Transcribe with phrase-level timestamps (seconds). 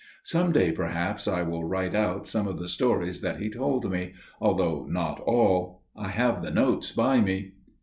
[0.23, 4.15] Some day perhaps I will write out some of the stories that he told me,
[4.39, 5.83] although not all.
[5.95, 7.51] I have the notes by me.